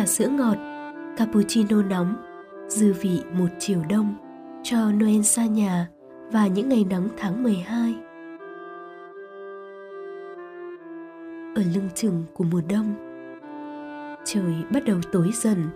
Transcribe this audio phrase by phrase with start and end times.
[0.00, 0.56] trà sữa ngọt,
[1.16, 2.14] cappuccino nóng,
[2.68, 4.14] dư vị một chiều đông
[4.62, 5.88] cho Noel xa nhà
[6.32, 7.94] và những ngày nắng tháng 12.
[11.54, 12.94] Ở lưng chừng của mùa đông,
[14.24, 15.68] trời bắt đầu tối dần,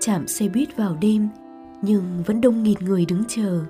[0.00, 1.28] chạm xe buýt vào đêm
[1.82, 3.60] nhưng vẫn đông nghịt người đứng chờ.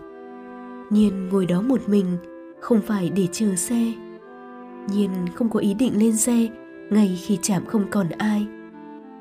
[0.91, 2.16] Nhiên ngồi đó một mình,
[2.61, 3.93] không phải để chờ xe.
[4.93, 6.48] Nhiên không có ý định lên xe
[6.90, 8.46] ngay khi chạm không còn ai.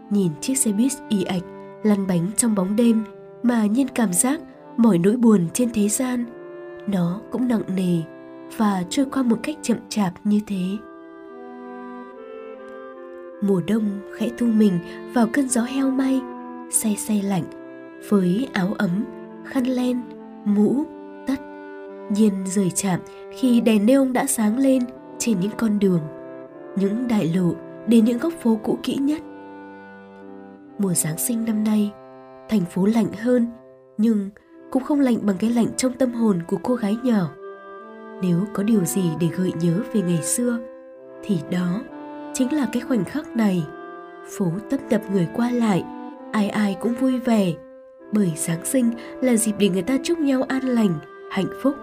[0.10, 1.44] Nhìn chiếc xe buýt y ạch
[1.84, 3.04] lăn bánh trong bóng đêm
[3.44, 4.40] mà Nhiên cảm giác
[4.78, 6.26] mọi nỗi buồn trên thế gian
[6.88, 8.02] nó cũng nặng nề
[8.58, 10.78] và trôi qua một cách chậm chạp như thế.
[13.42, 13.84] Mùa đông
[14.18, 14.80] khẽ thu mình
[15.14, 16.22] vào cơn gió heo may,
[16.72, 17.44] say say lạnh,
[18.10, 19.06] với áo ấm,
[19.46, 20.02] khăn len,
[20.46, 20.86] mũ,
[21.28, 21.36] tất.
[22.10, 23.00] Nhiên rời chạm
[23.38, 24.84] khi đèn neon đã sáng lên
[25.18, 26.02] trên những con đường,
[26.76, 27.54] những đại lộ
[27.88, 29.22] đến những góc phố cũ kỹ nhất.
[30.80, 31.92] Mùa Giáng sinh năm nay,
[32.50, 33.48] thành phố lạnh hơn,
[33.98, 34.30] nhưng
[34.72, 37.30] cũng không lạnh bằng cái lạnh trong tâm hồn của cô gái nhỏ.
[38.22, 40.60] Nếu có điều gì để gợi nhớ về ngày xưa,
[41.24, 41.82] thì đó
[42.34, 43.64] chính là cái khoảnh khắc này.
[44.38, 45.84] Phố tấp tập người qua lại,
[46.32, 47.54] ai ai cũng vui vẻ,
[48.12, 50.94] bởi Giáng sinh là dịp để người ta chúc nhau an lành,
[51.32, 51.76] hạnh phúc.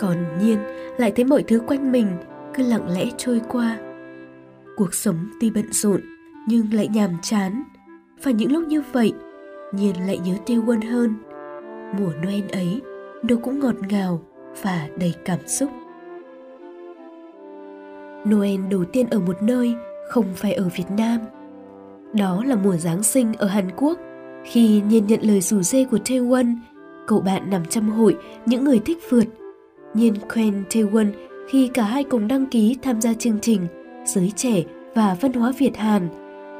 [0.00, 0.58] Còn Nhiên
[0.98, 2.06] lại thấy mọi thứ quanh mình
[2.54, 3.78] cứ lặng lẽ trôi qua.
[4.76, 6.00] Cuộc sống tuy bận rộn
[6.48, 7.62] nhưng lại nhàm chán.
[8.22, 9.12] Và những lúc như vậy,
[9.72, 11.14] Nhiên lại nhớ Tiêu Quân hơn.
[11.98, 12.80] Mùa Noel ấy,
[13.22, 14.20] nó cũng ngọt ngào
[14.62, 15.70] và đầy cảm xúc.
[18.28, 19.74] Noel đầu tiên ở một nơi
[20.08, 21.20] không phải ở Việt Nam.
[22.12, 23.98] Đó là mùa Giáng sinh ở Hàn Quốc
[24.44, 26.56] khi Nhiên nhận lời rủ dê của Taewon,
[27.06, 29.24] cậu bạn nằm trong hội những người thích phượt.
[29.94, 31.12] Nhiên quen Taewon
[31.48, 33.66] khi cả hai cùng đăng ký tham gia chương trình
[34.06, 34.62] Giới trẻ
[34.94, 36.08] và văn hóa Việt Hàn,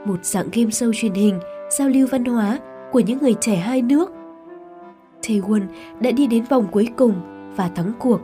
[0.09, 1.39] một dạng game show truyền hình
[1.71, 2.59] giao lưu văn hóa
[2.93, 4.11] của những người trẻ hai nước.
[5.23, 5.63] Taewon
[6.01, 7.15] đã đi đến vòng cuối cùng
[7.57, 8.21] và thắng cuộc.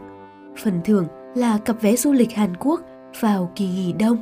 [0.62, 2.80] Phần thưởng là cặp vé du lịch Hàn Quốc
[3.20, 4.16] vào kỳ nghỉ đông.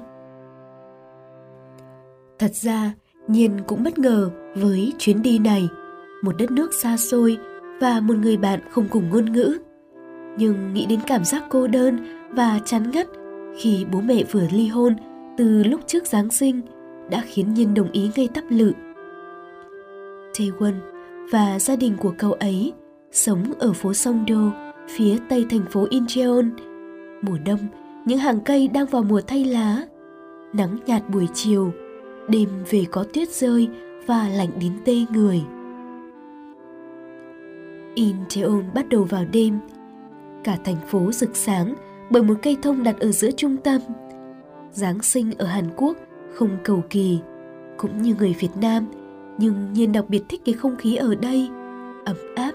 [2.38, 2.92] Thật ra,
[3.28, 5.68] Nhiên cũng bất ngờ với chuyến đi này,
[6.22, 7.38] một đất nước xa xôi
[7.80, 9.58] và một người bạn không cùng ngôn ngữ.
[10.38, 11.98] Nhưng nghĩ đến cảm giác cô đơn
[12.30, 13.06] và chán ngắt
[13.58, 14.94] khi bố mẹ vừa ly hôn
[15.36, 16.60] từ lúc trước Giáng sinh
[17.12, 18.72] đã khiến Nhiên đồng ý ngay tắp lự.
[20.32, 20.74] Taewon
[21.30, 22.72] và gia đình của cậu ấy
[23.10, 24.52] sống ở phố Songdo,
[24.88, 26.44] phía tây thành phố Incheon.
[27.22, 27.58] Mùa đông,
[28.06, 29.82] những hàng cây đang vào mùa thay lá.
[30.52, 31.72] Nắng nhạt buổi chiều,
[32.28, 33.68] đêm về có tuyết rơi
[34.06, 35.42] và lạnh đến tê người.
[37.94, 39.58] Incheon bắt đầu vào đêm.
[40.44, 41.74] Cả thành phố rực sáng
[42.10, 43.80] bởi một cây thông đặt ở giữa trung tâm.
[44.72, 45.96] Giáng sinh ở Hàn Quốc
[46.34, 47.20] không cầu kỳ,
[47.76, 48.86] cũng như người Việt Nam,
[49.38, 51.48] nhưng Nhiên đặc biệt thích cái không khí ở đây,
[52.04, 52.52] ấm áp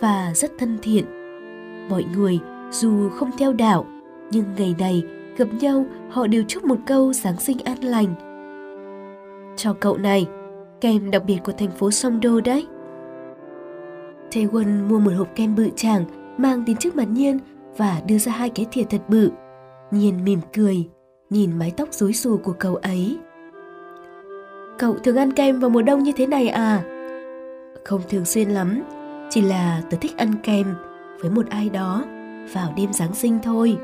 [0.00, 1.04] và rất thân thiện.
[1.88, 2.38] Mọi người
[2.70, 3.86] dù không theo đạo,
[4.30, 5.02] nhưng ngày này
[5.36, 8.14] gặp nhau họ đều chúc một câu Giáng sinh an lành.
[9.56, 10.26] Cho cậu này,
[10.80, 12.66] kem đặc biệt của thành phố Songdo đấy.
[14.30, 16.04] Taewon mua một hộp kem bự chàng
[16.38, 17.38] mang đến trước mặt Nhiên
[17.76, 19.30] và đưa ra hai cái thìa thật bự.
[19.90, 20.88] Nhiên mỉm cười,
[21.30, 23.18] nhìn mái tóc rối xù của cậu ấy.
[24.78, 26.82] Cậu thường ăn kem vào mùa đông như thế này à?
[27.84, 28.82] Không thường xuyên lắm,
[29.30, 30.74] chỉ là tớ thích ăn kem
[31.20, 32.04] với một ai đó
[32.52, 33.76] vào đêm Giáng sinh thôi.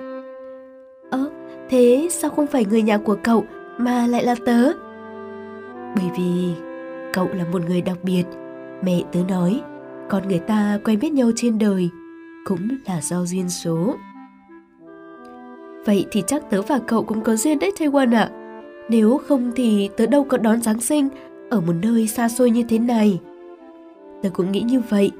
[1.10, 1.30] Ơ,
[1.70, 3.44] thế sao không phải người nhà của cậu
[3.78, 4.72] mà lại là tớ?
[5.96, 6.54] Bởi vì
[7.12, 8.24] cậu là một người đặc biệt,
[8.82, 9.60] mẹ tớ nói,
[10.08, 11.90] con người ta quen biết nhau trên đời
[12.44, 13.96] cũng là do duyên số.
[15.86, 18.30] Vậy thì chắc tớ và cậu cũng có duyên đấy Taewon ạ.
[18.32, 18.32] À.
[18.88, 21.08] Nếu không thì tớ đâu có đón Giáng sinh
[21.50, 23.20] ở một nơi xa xôi như thế này.
[24.22, 25.10] Tớ cũng nghĩ như vậy.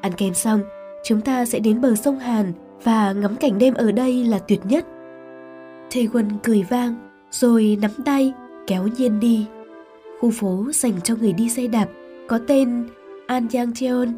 [0.00, 0.60] Ăn kem xong,
[1.04, 2.52] chúng ta sẽ đến bờ sông Hàn
[2.84, 4.86] và ngắm cảnh đêm ở đây là tuyệt nhất.
[5.90, 6.94] Thê Quân cười vang,
[7.30, 8.32] rồi nắm tay,
[8.66, 9.46] kéo Nhiên đi.
[10.20, 11.86] Khu phố dành cho người đi xe đạp
[12.28, 12.88] có tên
[13.26, 14.08] An Yang Cheon.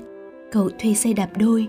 [0.52, 1.68] Cậu thuê xe đạp đôi.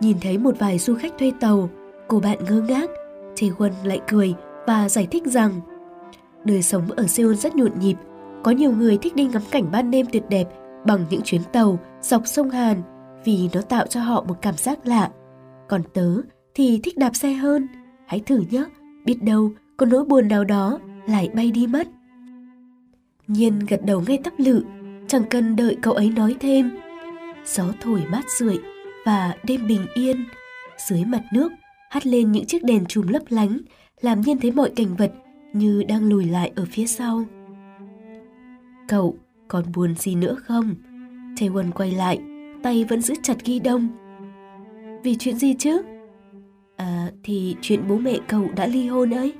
[0.00, 1.70] Nhìn thấy một vài du khách thuê tàu,
[2.08, 2.90] cô bạn ngơ ngác.
[3.36, 4.34] Thê Quân lại cười
[4.66, 5.60] và giải thích rằng
[6.44, 7.96] Đời sống ở Seoul rất nhộn nhịp,
[8.42, 10.44] có nhiều người thích đi ngắm cảnh ban đêm tuyệt đẹp
[10.86, 12.82] bằng những chuyến tàu dọc sông Hàn
[13.24, 15.10] vì nó tạo cho họ một cảm giác lạ.
[15.68, 16.14] Còn tớ
[16.54, 17.68] thì thích đạp xe hơn.
[18.06, 18.64] Hãy thử nhé,
[19.04, 21.88] biết đâu có nỗi buồn nào đó lại bay đi mất.
[23.26, 24.64] Nhiên gật đầu ngay tắp lự,
[25.08, 26.70] chẳng cần đợi cậu ấy nói thêm.
[27.46, 28.58] Gió thổi mát rượi
[29.06, 30.24] và đêm bình yên.
[30.88, 31.52] Dưới mặt nước
[31.94, 33.58] hắt lên những chiếc đèn chùm lấp lánh,
[34.00, 35.12] làm nhiên thấy mọi cảnh vật
[35.52, 37.24] như đang lùi lại ở phía sau.
[38.88, 39.16] cậu
[39.48, 40.74] còn buồn gì nữa không?
[41.36, 42.18] Taewon quay lại,
[42.62, 43.88] tay vẫn giữ chặt ghi đông.
[45.02, 45.82] Vì chuyện gì chứ?
[46.76, 49.32] À, thì chuyện bố mẹ cậu đã ly hôn ấy.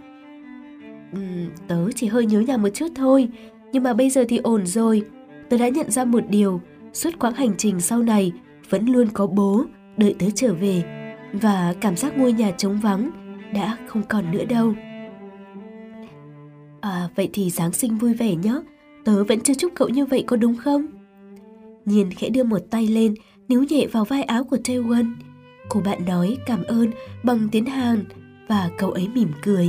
[1.13, 1.21] Ừ,
[1.69, 3.29] tớ chỉ hơi nhớ nhà một chút thôi,
[3.73, 5.03] nhưng mà bây giờ thì ổn rồi.
[5.49, 6.61] Tớ đã nhận ra một điều,
[6.93, 8.33] suốt quãng hành trình sau này
[8.69, 9.65] vẫn luôn có bố
[9.97, 11.04] đợi tớ trở về
[11.41, 13.11] và cảm giác ngôi nhà trống vắng
[13.55, 14.75] đã không còn nữa đâu.
[16.81, 18.55] À, vậy thì Giáng sinh vui vẻ nhé,
[19.05, 20.87] tớ vẫn chưa chúc cậu như vậy có đúng không?
[21.85, 23.15] Nhiên khẽ đưa một tay lên,
[23.49, 25.15] níu nhẹ vào vai áo của Taewon.
[25.69, 26.91] Cô bạn nói cảm ơn
[27.23, 28.05] bằng tiếng Hàn
[28.49, 29.69] và cậu ấy mỉm cười.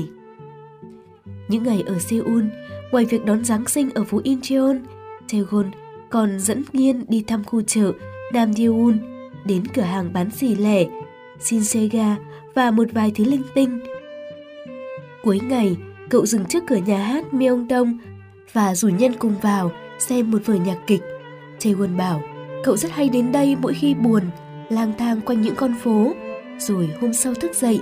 [1.47, 2.43] Những ngày ở Seoul,
[2.91, 4.75] ngoài việc đón Giáng sinh ở phố Incheon,
[5.29, 5.71] Taewon
[6.09, 7.91] còn dẫn Nhiên đi thăm khu chợ
[8.33, 8.51] Nam
[9.45, 10.85] đến cửa hàng bán xì lẻ,
[11.39, 12.15] Shinsega
[12.53, 13.79] và một vài thứ linh tinh.
[15.23, 15.75] Cuối ngày,
[16.09, 17.97] cậu dừng trước cửa nhà hát Myeongdong
[18.53, 21.01] và rủ nhân cùng vào xem một vở nhạc kịch.
[21.59, 22.21] Taewon bảo,
[22.63, 24.23] cậu rất hay đến đây mỗi khi buồn,
[24.69, 26.13] lang thang quanh những con phố,
[26.57, 27.79] rồi hôm sau thức dậy,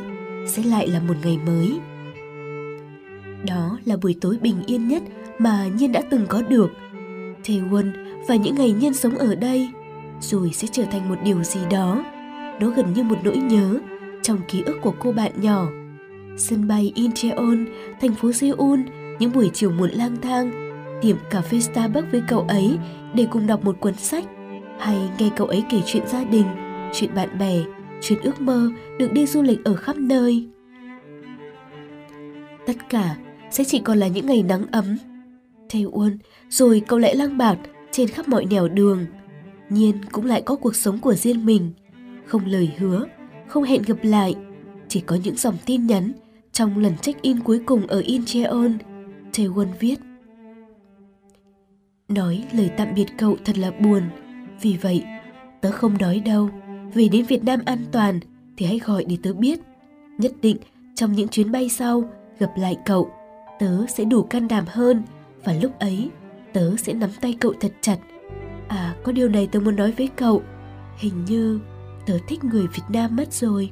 [0.47, 1.79] sẽ lại là một ngày mới.
[3.45, 5.03] Đó là buổi tối bình yên nhất
[5.39, 6.71] mà Nhiên đã từng có được.
[7.43, 7.91] Taewon
[8.27, 9.69] và những ngày Nhiên sống ở đây,
[10.21, 12.03] rồi sẽ trở thành một điều gì đó.
[12.59, 13.79] Nó gần như một nỗi nhớ
[14.21, 15.67] trong ký ức của cô bạn nhỏ.
[16.37, 17.65] Sân bay Incheon,
[18.01, 18.79] thành phố Seoul,
[19.19, 20.51] những buổi chiều muộn lang thang,
[21.01, 22.77] tiệm cà phê Starbucks với cậu ấy
[23.13, 24.25] để cùng đọc một cuốn sách,
[24.79, 26.45] hay nghe cậu ấy kể chuyện gia đình,
[26.93, 27.63] chuyện bạn bè,
[28.01, 28.69] chuyện ước mơ
[28.99, 30.47] được đi du lịch ở khắp nơi.
[32.67, 33.15] Tất cả
[33.51, 34.97] sẽ chỉ còn là những ngày nắng ấm.
[35.69, 36.17] Thầy Uôn,
[36.49, 37.57] rồi cậu lại lang bạt
[37.91, 39.05] trên khắp mọi nẻo đường.
[39.69, 41.71] Nhiên cũng lại có cuộc sống của riêng mình,
[42.25, 43.05] không lời hứa,
[43.47, 44.35] không hẹn gặp lại,
[44.87, 46.11] chỉ có những dòng tin nhắn
[46.51, 48.71] trong lần check-in cuối cùng ở Incheon.
[49.33, 49.95] Taewon viết
[52.07, 54.01] Nói lời tạm biệt cậu thật là buồn,
[54.61, 55.03] vì vậy
[55.61, 56.49] tớ không nói đâu.
[56.93, 58.19] Về đến Việt Nam an toàn
[58.57, 59.59] thì hãy gọi để tớ biết.
[60.17, 60.57] Nhất định
[60.95, 62.09] trong những chuyến bay sau
[62.39, 63.11] gặp lại cậu,
[63.59, 65.03] tớ sẽ đủ can đảm hơn
[65.43, 66.09] và lúc ấy
[66.53, 67.97] tớ sẽ nắm tay cậu thật chặt.
[68.67, 70.41] À, có điều này tớ muốn nói với cậu.
[70.97, 71.59] Hình như
[72.05, 73.71] tớ thích người Việt Nam mất rồi.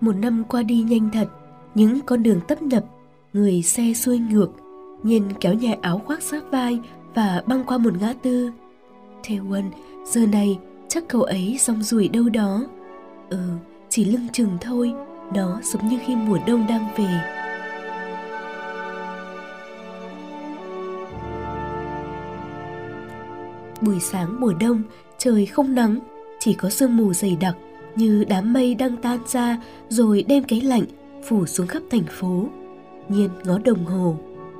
[0.00, 1.28] Một năm qua đi nhanh thật,
[1.74, 2.84] những con đường tấp nập,
[3.32, 4.48] người xe xuôi ngược,
[5.02, 6.80] nhìn kéo nhà áo khoác sát vai
[7.14, 8.50] và băng qua một ngã tư.
[9.22, 9.70] Taewon,
[10.04, 10.58] giờ này
[10.88, 12.64] chắc cậu ấy rong ruổi đâu đó.
[13.30, 13.38] Ừ,
[13.88, 14.92] chỉ lưng chừng thôi,
[15.34, 17.20] nó giống như khi mùa đông đang về.
[23.88, 24.82] Buổi sáng mùa đông,
[25.18, 25.98] trời không nắng,
[26.40, 27.56] chỉ có sương mù dày đặc
[27.96, 29.58] như đám mây đang tan ra
[29.88, 30.84] rồi đem cái lạnh
[31.28, 32.46] phủ xuống khắp thành phố.
[33.08, 34.16] Nhiên ngó đồng hồ,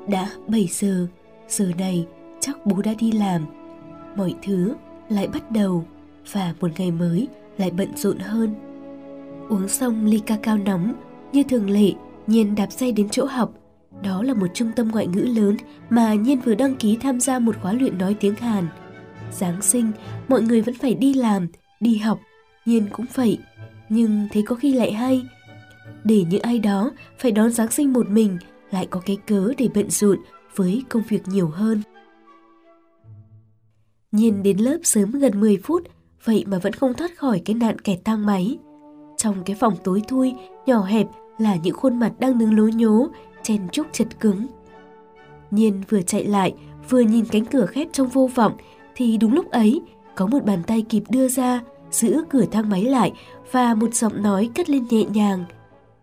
[0.08, 1.06] đã 7 giờ,
[1.48, 2.06] giờ này
[2.40, 3.46] chắc bố đã đi làm.
[4.16, 4.74] Mọi thứ
[5.08, 5.84] lại bắt đầu
[6.32, 7.28] và một ngày mới
[7.58, 8.54] lại bận rộn hơn.
[9.48, 10.92] Uống xong ly ca cao nóng,
[11.32, 11.92] như thường lệ,
[12.26, 13.52] Nhiên đạp xe đến chỗ học.
[14.02, 15.56] Đó là một trung tâm ngoại ngữ lớn
[15.90, 18.66] mà Nhiên vừa đăng ký tham gia một khóa luyện nói tiếng Hàn.
[19.32, 19.92] Giáng sinh,
[20.28, 21.46] mọi người vẫn phải đi làm,
[21.80, 22.20] đi học,
[22.66, 23.38] Nhiên cũng vậy.
[23.88, 25.22] Nhưng thế có khi lại hay.
[26.04, 28.38] Để những ai đó phải đón Giáng sinh một mình
[28.70, 30.18] lại có cái cớ để bận rộn
[30.56, 31.82] với công việc nhiều hơn.
[34.12, 35.82] Nhiên đến lớp sớm gần 10 phút,
[36.24, 38.58] vậy mà vẫn không thoát khỏi cái nạn kẹt thang máy.
[39.16, 40.32] Trong cái phòng tối thui,
[40.66, 41.06] nhỏ hẹp
[41.38, 43.08] là những khuôn mặt đang đứng lố nhố,
[43.42, 44.46] chen chúc chật cứng.
[45.50, 46.54] Nhiên vừa chạy lại,
[46.90, 48.52] vừa nhìn cánh cửa khép trong vô vọng,
[48.98, 49.80] thì đúng lúc ấy,
[50.14, 53.12] có một bàn tay kịp đưa ra, giữ cửa thang máy lại
[53.52, 55.44] và một giọng nói cất lên nhẹ nhàng.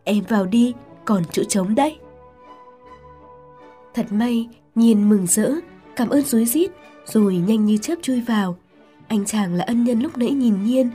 [0.04, 0.74] Em vào đi,
[1.06, 1.98] còn chỗ trống đấy.
[3.94, 5.52] Thật may, Nhiên mừng rỡ,
[5.96, 6.72] cảm ơn rối rít,
[7.06, 8.58] rồi nhanh như chớp chui vào.
[9.08, 10.90] Anh chàng là ân nhân lúc nãy nhìn Nhiên,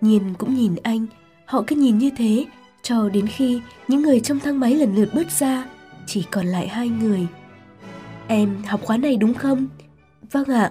[0.00, 1.06] Nhiên cũng nhìn anh,
[1.46, 2.46] họ cứ nhìn như thế
[2.82, 5.66] cho đến khi những người trong thang máy lần lượt bước ra,
[6.06, 7.26] chỉ còn lại hai người.
[8.26, 9.66] Em học khóa này đúng không?
[10.32, 10.70] Vâng ạ.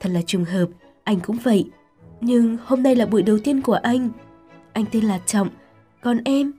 [0.00, 0.66] Thật là trùng hợp,
[1.04, 1.70] anh cũng vậy.
[2.20, 4.10] Nhưng hôm nay là buổi đầu tiên của anh.
[4.72, 5.48] Anh tên là Trọng,
[6.02, 6.52] còn em?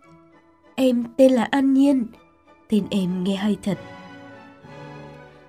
[0.75, 2.07] Em tên là An Nhiên.
[2.69, 3.79] Tên em nghe hay thật.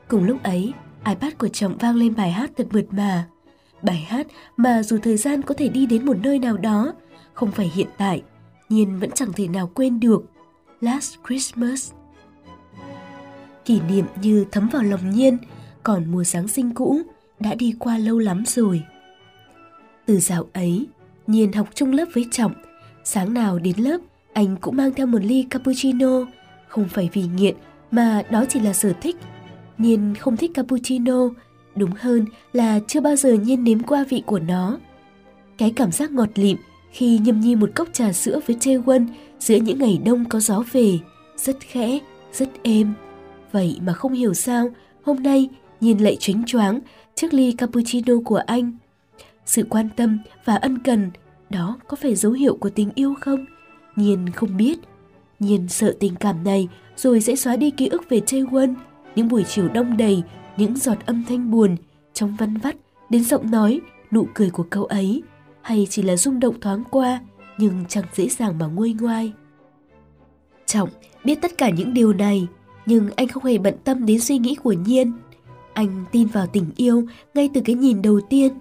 [0.09, 0.73] Cùng lúc ấy,
[1.07, 3.29] iPad của Trọng vang lên bài hát thật mượt mà.
[3.83, 6.93] Bài hát mà dù thời gian có thể đi đến một nơi nào đó,
[7.35, 8.23] không phải hiện tại,
[8.69, 10.23] Nhiên vẫn chẳng thể nào quên được.
[10.81, 11.93] Last Christmas.
[13.65, 15.39] Kỷ niệm như thấm vào lòng Nhiên,
[15.83, 17.03] còn mùa Giáng sinh cũ
[17.43, 18.83] đã đi qua lâu lắm rồi.
[20.07, 20.87] Từ dạo ấy,
[21.27, 22.53] Nhiên học chung lớp với Trọng,
[23.05, 23.99] sáng nào đến lớp
[24.33, 26.27] Anh cũng mang theo một ly cappuccino,
[26.69, 27.55] không phải vì nghiện
[27.91, 29.17] mà đó chỉ là sở thích.
[29.79, 31.29] Nhiên không thích cappuccino,
[31.77, 34.79] đúng hơn là chưa bao giờ Nhiên nếm qua vị của nó.
[35.59, 36.57] Cái cảm giác ngọt lịm
[36.93, 39.09] khi nhâm nhi một cốc trà sữa với Chê Quân
[39.39, 40.99] giữa những ngày đông có gió về,
[41.37, 41.99] rất khẽ,
[42.33, 42.95] rất êm.
[43.53, 44.71] Vậy mà không hiểu sao,
[45.03, 45.49] hôm nay
[45.81, 46.81] Nhiên lại chuyến choáng
[47.23, 48.73] chiếc ly cappuccino của anh.
[49.47, 51.11] Sự quan tâm và ân cần,
[51.51, 53.47] đó có phải dấu hiệu của tình yêu không?
[53.97, 54.79] Nhiên không biết.
[55.41, 58.75] Nhiên sợ tình cảm này rồi sẽ xóa đi ký ức về Chê Quân,
[59.17, 60.23] những buổi chiều đông đầy,
[60.57, 61.77] những giọt âm thanh buồn,
[62.13, 62.77] trong văn vắt,
[63.11, 65.23] đến giọng nói, nụ cười của cậu ấy,
[65.61, 67.21] hay chỉ là rung động thoáng qua,
[67.59, 69.33] nhưng chẳng dễ dàng mà nguôi ngoai.
[70.67, 70.89] Trọng
[71.25, 72.47] biết tất cả những điều này,
[72.87, 75.13] nhưng anh không hề bận tâm đến suy nghĩ của Nhiên.
[75.75, 78.53] Anh tin vào tình yêu ngay từ cái nhìn đầu tiên.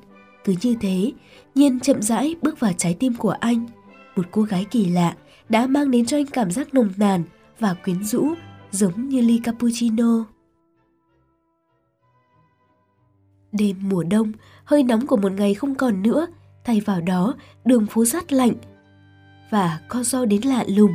[0.43, 1.11] Cứ như thế,
[1.55, 3.67] Nhiên chậm rãi bước vào trái tim của anh.
[4.15, 5.15] Một cô gái kỳ lạ
[5.49, 7.23] đã mang đến cho anh cảm giác nồng nàn
[7.59, 8.27] và quyến rũ
[8.71, 10.25] giống như ly cappuccino.
[13.51, 14.31] Đêm mùa đông,
[14.63, 16.27] hơi nóng của một ngày không còn nữa,
[16.65, 18.53] thay vào đó đường phố sát lạnh
[19.49, 20.91] và co do đến lạ lùng.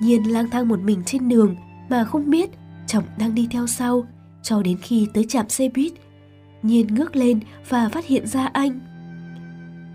[0.00, 1.56] Nhiên lang thang một mình trên đường
[1.88, 2.50] mà không biết
[2.86, 4.06] Trọng đang đi theo sau
[4.44, 5.92] cho đến khi tới trạm xe buýt.
[6.62, 8.80] Nhiên ngước lên và phát hiện ra anh.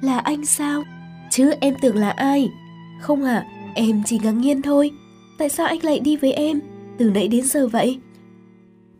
[0.02, 0.84] Là anh sao?
[1.30, 2.50] Chứ em tưởng là ai?
[3.02, 4.92] Không ạ, à, em chỉ ngạc nhiên thôi.
[5.38, 6.62] Tại sao anh lại đi với em?
[6.98, 8.00] Từ nãy đến giờ vậy?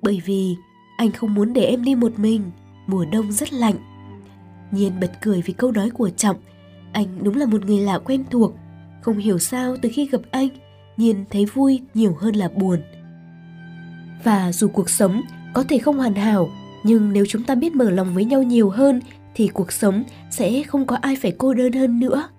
[0.02, 0.56] Bởi vì
[0.98, 2.52] anh không muốn để em đi một mình.
[2.88, 3.76] Mùa đông rất lạnh.
[4.72, 6.38] Nhiên bật cười vì câu nói của Trọng.
[6.94, 8.54] Anh đúng là một người lạ quen thuộc.
[9.02, 10.50] Không hiểu sao từ khi gặp anh,
[10.98, 12.80] Nhiên thấy vui nhiều hơn là buồn.
[14.24, 15.22] Và dù cuộc sống
[15.54, 16.50] có thể không hoàn hảo,
[16.84, 19.02] nhưng nếu chúng ta biết mở lòng với nhau nhiều hơn
[19.36, 22.30] thì cuộc sống sẽ không có ai phải cô đơn hơn nữa.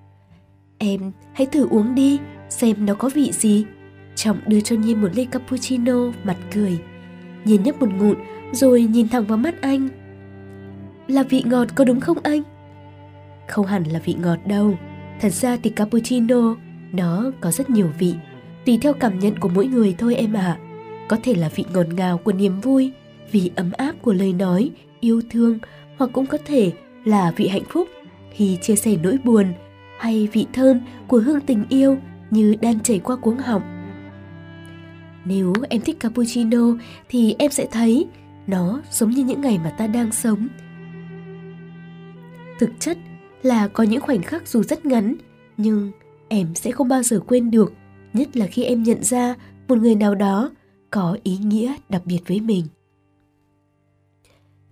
[0.79, 3.64] Em hãy thử uống đi, xem nó có vị gì.
[4.14, 6.79] Trọng đưa cho Nhiên một ly cappuccino, mặt cười.
[7.45, 8.14] Nhiên nhấp một ngụm
[8.52, 9.88] rồi nhìn thẳng vào mắt anh.
[11.09, 12.43] Là vị ngọt có đúng không anh?
[13.49, 14.79] Không hẳn là vị ngọt đâu.
[15.21, 16.57] Thật ra thì cappuccino
[16.93, 18.14] nó có rất nhiều vị,
[18.67, 20.59] tùy theo cảm nhận của mỗi người thôi em ạ.
[20.59, 20.59] À.
[21.09, 22.93] Có thể là vị ngọt ngào của niềm vui,
[23.30, 24.70] vị ấm áp của lời nói,
[25.00, 25.58] yêu thương
[25.99, 26.72] hoặc cũng có thể
[27.04, 27.88] là vị hạnh phúc
[28.32, 29.46] khi chia sẻ nỗi buồn
[29.99, 31.99] hay vị thơm của hương tình yêu
[32.30, 33.62] như đang chảy qua cuống họng.
[35.25, 36.76] Nếu em thích cappuccino
[37.08, 38.06] thì em sẽ thấy
[38.46, 40.49] nó giống như những ngày mà ta đang sống.
[42.58, 42.99] Thực chất
[43.42, 45.14] là có những khoảnh khắc dù rất ngắn
[45.56, 45.90] nhưng
[46.28, 47.72] em sẽ không bao giờ quên được,
[48.12, 49.34] nhất là khi em nhận ra
[49.68, 50.50] một người nào đó
[50.90, 52.66] có ý nghĩa đặc biệt với mình.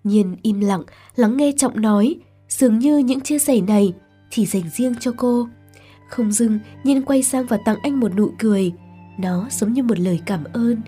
[0.09, 0.83] Nhiên im lặng,
[1.15, 2.15] lắng nghe Trọng nói,
[2.47, 3.93] dường như những chia sẻ này
[4.29, 5.47] chỉ dành riêng cho cô.
[6.09, 8.71] Không dưng, Nhiên quay sang và tặng anh một nụ cười.
[9.17, 10.81] Nó giống như một lời cảm ơn,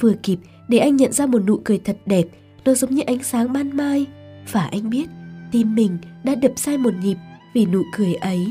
[0.00, 2.24] vừa kịp để anh nhận ra một nụ cười thật đẹp,
[2.64, 4.06] nó giống như ánh sáng ban mai.
[4.52, 5.06] Và anh biết,
[5.52, 7.16] tim mình đã đập sai một nhịp
[7.54, 8.46] vì nụ cười ấy.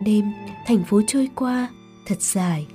[0.00, 0.24] Đêm,
[0.66, 1.68] thành phố trôi qua,
[2.06, 2.66] thật dài.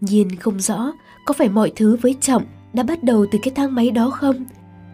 [0.00, 0.92] Nhiên không rõ
[1.24, 4.44] có phải mọi thứ với Trọng đã bắt đầu từ cái thang máy đó không?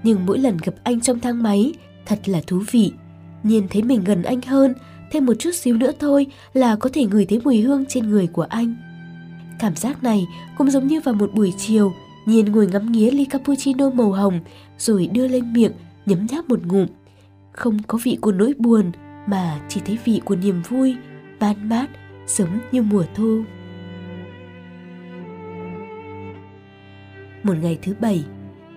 [0.03, 1.73] Nhưng mỗi lần gặp anh trong thang máy,
[2.07, 2.93] thật là thú vị.
[3.43, 4.75] Nhiên thấy mình gần anh hơn,
[5.11, 8.27] thêm một chút xíu nữa thôi là có thể ngửi thấy mùi hương trên người
[8.27, 8.75] của anh.
[9.59, 10.27] Cảm giác này
[10.59, 11.93] cũng giống như vào một buổi chiều,
[12.27, 14.41] Nhiên ngồi ngắm nghía ly cappuccino màu hồng
[14.79, 15.73] rồi đưa lên miệng
[16.07, 16.87] nhấm nháp một ngụm.
[17.53, 18.93] Không có vị của nỗi buồn
[19.27, 20.97] mà chỉ thấy vị của niềm vui,
[21.41, 21.91] ban mát,
[22.27, 23.43] giống như mùa thu.
[27.45, 28.25] Một ngày thứ bảy,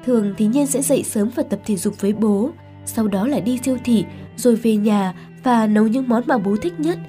[0.05, 2.51] thường thì Nhiên sẽ dậy sớm và tập thể dục với bố,
[2.85, 4.05] sau đó là đi siêu thị
[4.35, 6.99] rồi về nhà và nấu những món mà bố thích nhất.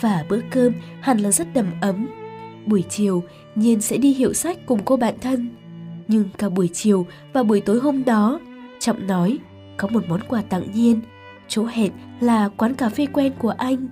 [0.00, 2.08] Và bữa cơm hẳn là rất đầm ấm.
[2.66, 3.22] Buổi chiều,
[3.54, 5.50] Nhiên sẽ đi hiệu sách cùng cô bạn thân.
[6.08, 8.40] Nhưng cả buổi chiều và buổi tối hôm đó,
[8.78, 9.38] Trọng nói
[9.76, 11.00] có một món quà tặng Nhiên.
[11.48, 13.88] Chỗ hẹn là quán cà phê quen của anh.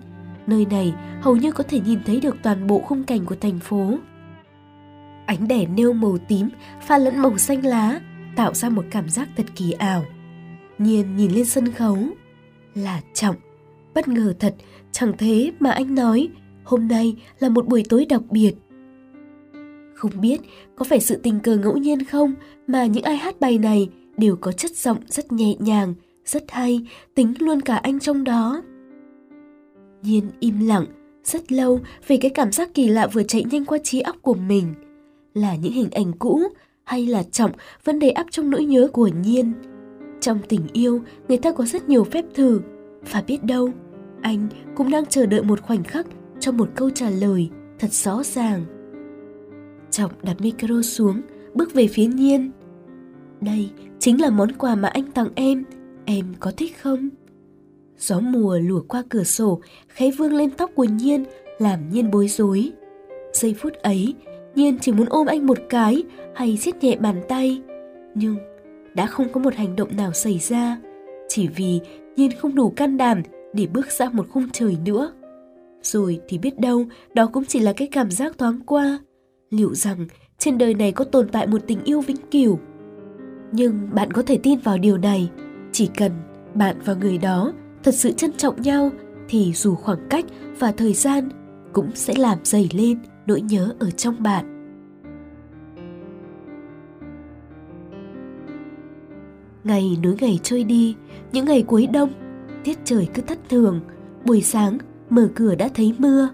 [0.47, 3.59] Nơi này hầu như có thể nhìn thấy được toàn bộ khung cảnh của thành
[3.59, 3.95] phố.
[5.27, 6.49] Ánh đèn nêu màu tím
[6.83, 8.01] pha lẫn màu xanh lá
[8.37, 10.05] tạo ra một cảm giác thật kỳ ảo.
[10.79, 11.99] Nhiên nhìn lên sân khấu.
[12.75, 13.37] Là Trọng.
[13.95, 14.55] Bất ngờ thật,
[14.93, 16.29] chẳng thế mà anh nói
[16.65, 18.53] hôm nay là một buổi tối đặc biệt.
[19.95, 20.41] Không biết
[20.77, 22.35] có phải sự tình cờ ngẫu nhiên không
[22.67, 26.87] mà những ai hát bài này đều có chất giọng rất nhẹ nhàng, rất hay,
[27.15, 28.63] tính luôn cả anh trong đó.
[30.03, 30.87] Nhiên im lặng,
[31.25, 34.35] rất lâu về cái cảm giác kỳ lạ vừa chạy nhanh qua trí óc của
[34.35, 34.75] mình.
[35.35, 36.41] Là những hình ảnh cũ
[36.85, 37.51] hay là trọng
[37.85, 39.53] vẫn đầy ắp trong nỗi nhớ của Nhiên.
[40.21, 42.61] Trong tình yêu, người ta có rất nhiều phép thử,
[43.11, 43.69] và biết đâu,
[44.23, 46.07] Anh cũng đang chờ đợi một khoảnh khắc
[46.41, 48.65] cho một câu trả lời thật rõ ràng.
[49.91, 51.21] Trọng đặt micro xuống,
[51.55, 52.51] bước về phía Nhiên.
[53.41, 55.65] Đây chính là món quà mà anh tặng em,
[56.05, 57.09] em có thích không?
[57.99, 61.25] Gió mùa lùa qua cửa sổ, khẽ vương lên tóc của Nhiên,
[61.59, 62.73] làm Nhiên bối rối.
[63.33, 64.15] Giây phút ấy,
[64.55, 66.03] Nhiên chỉ muốn ôm anh một cái
[66.35, 67.63] hay siết nhẹ bàn tay.
[68.15, 68.37] Nhưng
[68.95, 70.77] đã không có một hành động nào xảy ra,
[71.29, 71.81] chỉ vì
[72.17, 75.13] Nhiên không đủ can đảm để bước ra một khung trời nữa.
[75.83, 78.99] Rồi thì biết đâu đó cũng chỉ là cái cảm giác thoáng qua.
[79.51, 80.07] Liệu rằng
[80.39, 82.59] trên đời này có tồn tại một tình yêu vĩnh cửu?
[83.53, 85.31] Nhưng bạn có thể tin vào điều này,
[85.73, 86.13] chỉ cần
[86.55, 88.91] bạn và người đó thật sự trân trọng nhau
[89.29, 90.25] thì dù khoảng cách
[90.59, 91.29] và thời gian
[91.73, 94.49] cũng sẽ làm dày lên nỗi nhớ ở trong bạn.
[99.65, 100.97] Ngày nối ngày trôi đi,
[101.33, 102.11] những ngày cuối đông,
[102.65, 103.81] tiết trời cứ thất thường.
[104.25, 104.79] Buổi sáng,
[105.11, 106.29] mở cửa đã thấy mưa.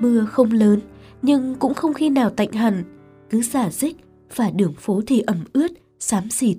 [0.00, 0.80] Mưa không lớn,
[1.22, 2.84] nhưng cũng không khi nào tạnh hẳn.
[3.30, 3.96] Cứ xả dích
[4.36, 6.56] và đường phố thì ẩm ướt, xám xịt.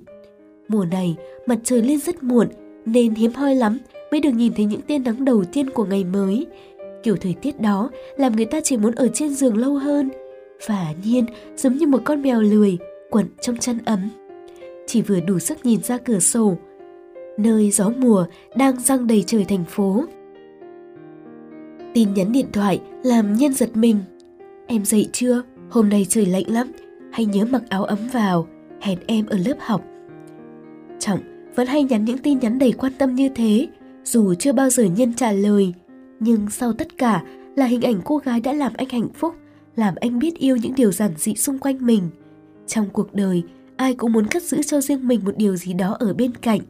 [0.68, 2.48] Mùa này, mặt trời lên rất muộn,
[2.86, 3.78] nên hiếm hoi lắm
[4.12, 6.46] mới được nhìn thấy những tia nắng đầu tiên của ngày mới.
[7.02, 10.10] Kiểu thời tiết đó làm người ta chỉ muốn ở trên giường lâu hơn.
[10.66, 11.24] Và nhiên
[11.56, 12.78] giống như một con mèo lười,
[13.10, 14.10] quẩn trong chăn ấm
[14.90, 16.56] chỉ vừa đủ sức nhìn ra cửa sổ,
[17.38, 18.26] nơi gió mùa
[18.56, 20.04] đang răng đầy trời thành phố.
[21.94, 23.98] Tin nhắn điện thoại làm nhân giật mình.
[24.66, 25.42] Em dậy chưa?
[25.70, 26.72] Hôm nay trời lạnh lắm,
[27.12, 28.48] hãy nhớ mặc áo ấm vào,
[28.80, 29.84] hẹn em ở lớp học.
[30.98, 31.20] Trọng
[31.54, 33.68] vẫn hay nhắn những tin nhắn đầy quan tâm như thế,
[34.04, 35.74] dù chưa bao giờ nhân trả lời.
[36.20, 37.22] Nhưng sau tất cả
[37.56, 39.34] là hình ảnh cô gái đã làm anh hạnh phúc,
[39.76, 42.10] làm anh biết yêu những điều giản dị xung quanh mình.
[42.66, 43.42] Trong cuộc đời,
[43.76, 46.60] ai cũng muốn cất giữ cho riêng mình một điều gì đó ở bên cạnh.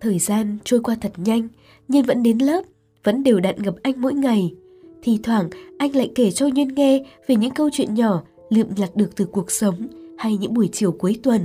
[0.00, 1.48] Thời gian trôi qua thật nhanh,
[1.88, 2.62] Nhiên vẫn đến lớp,
[3.04, 4.54] vẫn đều đặn gặp anh mỗi ngày.
[5.02, 5.48] Thì thoảng
[5.78, 9.24] anh lại kể cho Nhiên nghe về những câu chuyện nhỏ lượm nhặt được từ
[9.24, 11.40] cuộc sống hay những buổi chiều cuối tuần.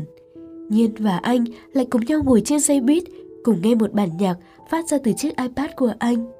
[0.70, 3.04] Nhiên và anh lại cùng nhau ngồi trên xe buýt,
[3.44, 4.36] cùng nghe một bản nhạc
[4.72, 6.32] phát ra từ chiếc iPad của anh.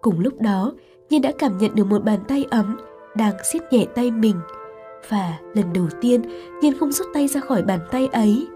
[0.00, 0.72] Cùng lúc đó,
[1.10, 2.76] Nhiên đã cảm nhận được một bàn tay ấm
[3.16, 4.36] đang siết nhẹ tay mình–
[5.08, 6.22] và lần đầu tiên
[6.60, 8.46] Nhiên không rút tay ra khỏi bàn tay ấy.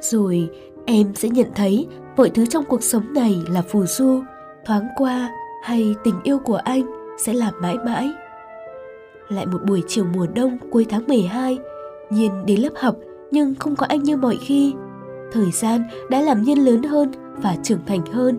[0.00, 0.50] Rồi
[0.86, 1.86] em sẽ nhận thấy
[2.16, 4.22] mọi thứ trong cuộc sống này là phù du,
[4.66, 5.30] thoáng qua
[5.62, 6.82] hay tình yêu của anh
[7.18, 8.10] sẽ làm mãi mãi.
[9.28, 11.58] Lại một buổi chiều mùa đông cuối tháng 12,
[12.10, 12.96] Nhiên đến lớp học
[13.30, 14.74] nhưng không có anh như mọi khi.
[15.32, 18.38] Thời gian đã làm Nhiên lớn hơn và trưởng thành hơn.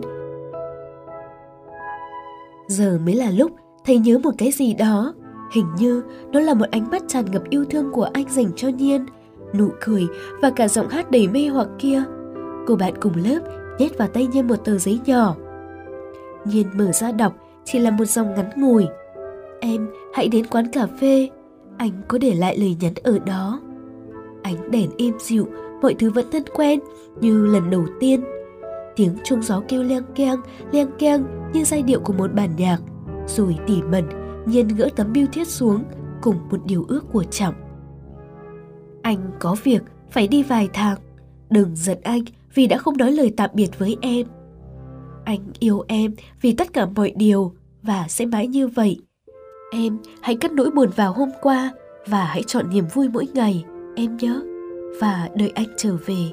[2.68, 3.50] Giờ mới là lúc
[3.84, 5.14] thầy nhớ một cái gì đó
[5.54, 6.02] Hình như
[6.32, 9.06] đó là một ánh mắt tràn ngập yêu thương của anh dành cho Nhiên,
[9.54, 10.06] nụ cười
[10.42, 12.02] và cả giọng hát đầy mê hoặc kia.
[12.66, 13.38] Cô bạn cùng lớp
[13.78, 15.36] nhét vào tay Nhiên một tờ giấy nhỏ.
[16.44, 18.86] Nhiên mở ra đọc chỉ là một dòng ngắn ngủi.
[19.60, 21.28] Em hãy đến quán cà phê,
[21.76, 23.60] anh có để lại lời nhắn ở đó.
[24.42, 25.48] Ánh đèn êm dịu,
[25.84, 26.80] mọi thứ vẫn thân quen
[27.20, 28.24] như lần đầu tiên.
[28.96, 30.40] Tiếng chuông gió kêu leng keng,
[30.72, 32.78] leng keng như giai điệu của một bản nhạc,
[33.26, 34.04] rồi tỉ mẩn
[34.46, 35.84] Nhiên gỡ tấm biêu thiết xuống
[36.22, 37.54] cùng một điều ước của Trọng.
[39.02, 40.98] Anh có việc phải đi vài tháng.
[41.50, 42.22] Đừng giận anh
[42.54, 44.26] vì đã không nói lời tạm biệt với em.
[45.24, 48.98] Anh yêu em vì tất cả mọi điều và sẽ mãi như vậy.
[49.72, 51.72] Em hãy cất nỗi buồn vào hôm qua
[52.06, 53.64] và hãy chọn niềm vui mỗi ngày,
[53.96, 54.53] em nhớ.
[55.00, 56.30] Và đợi anh trở về.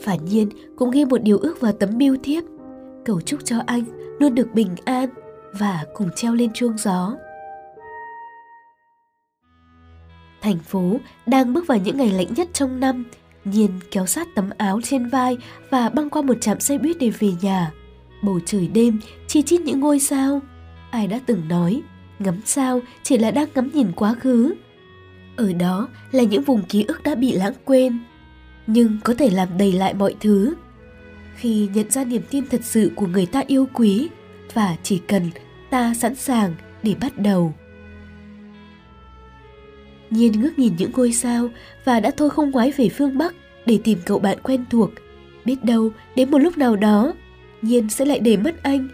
[0.00, 2.44] Phản nhiên cũng ghi một điều ước vào tấm biêu thiếp.
[3.04, 3.84] Cầu chúc cho anh
[4.20, 5.08] luôn được bình an
[5.52, 7.16] và cùng treo lên chuông gió.
[10.42, 13.04] Thành phố đang bước vào những ngày lạnh nhất trong năm,
[13.44, 15.36] Nhiên kéo sát tấm áo trên vai
[15.70, 17.72] và băng qua một trạm xe buýt để về nhà.
[18.22, 20.40] Bầu trời đêm chi chít những ngôi sao.
[20.90, 21.82] Ai đã từng nói,
[22.18, 24.54] ngắm sao chỉ là đang ngắm nhìn quá khứ.
[25.36, 27.98] Ở đó là những vùng ký ức đã bị lãng quên,
[28.66, 30.54] nhưng có thể làm đầy lại mọi thứ.
[31.36, 34.08] Khi nhận ra niềm tin thật sự của người ta yêu quý
[34.54, 35.30] và chỉ cần
[35.70, 37.54] ta sẵn sàng để bắt đầu.
[40.10, 41.48] Nhiên ngước nhìn những ngôi sao
[41.84, 43.34] và đã thôi không ngoái về phương Bắc
[43.66, 44.90] để tìm cậu bạn quen thuộc.
[45.44, 47.14] Biết đâu đến một lúc nào đó,
[47.62, 48.88] Nhiên sẽ lại để mất anh.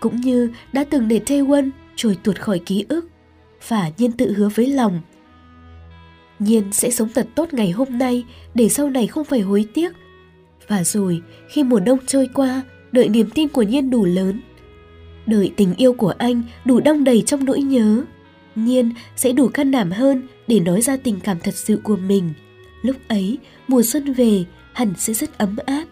[0.00, 3.08] Cũng như đã từng để Taewon trôi tuột khỏi ký ức.
[3.68, 5.00] Và Nhiên tự hứa với lòng.
[6.42, 8.24] Nhiên sẽ sống thật tốt ngày hôm nay
[8.54, 9.92] để sau này không phải hối tiếc.
[10.68, 14.40] Và rồi khi mùa đông trôi qua, đợi niềm tin của Nhiên đủ lớn
[15.26, 18.04] Đợi tình yêu của anh đủ đong đầy trong nỗi nhớ.
[18.54, 22.32] Nhiên sẽ đủ can đảm hơn để nói ra tình cảm thật sự của mình.
[22.82, 25.84] Lúc ấy, mùa xuân về hẳn sẽ rất ấm áp.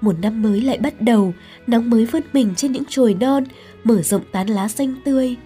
[0.00, 1.34] Một năm mới lại bắt đầu,
[1.66, 3.44] nắng mới vươn mình trên những chồi non,
[3.84, 5.36] mở rộng tán lá xanh tươi.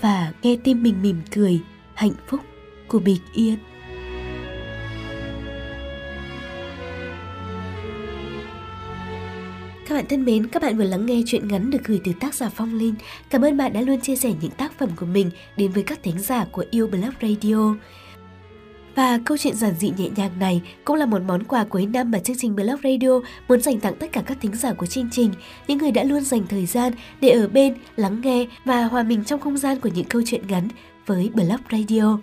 [0.00, 1.60] Và nghe tim mình mỉm cười,
[1.94, 2.40] hạnh phúc
[2.90, 3.56] của bình yên.
[9.88, 12.34] Các bạn thân mến, các bạn vừa lắng nghe chuyện ngắn được gửi từ tác
[12.34, 12.94] giả Phong Linh.
[13.30, 16.02] Cảm ơn bạn đã luôn chia sẻ những tác phẩm của mình đến với các
[16.02, 17.74] thính giả của Yêu Blog Radio.
[18.94, 22.10] Và câu chuyện giản dị nhẹ nhàng này cũng là một món quà cuối năm
[22.10, 25.08] mà chương trình Blog Radio muốn dành tặng tất cả các thính giả của chương
[25.12, 25.32] trình,
[25.68, 29.24] những người đã luôn dành thời gian để ở bên, lắng nghe và hòa mình
[29.24, 30.68] trong không gian của những câu chuyện ngắn
[31.06, 32.18] với Blog Radio.